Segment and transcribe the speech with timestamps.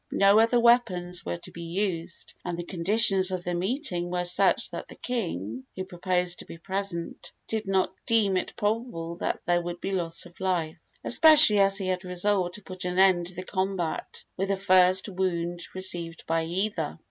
[0.11, 4.71] No other weapons were to be used, and the conditions of the meeting were such
[4.71, 9.61] that the king, who proposed to be present, did not deem it probable that there
[9.61, 13.35] would be loss of life, especially as he had resolved to put an end to
[13.35, 16.97] the combat with the first wound received by either.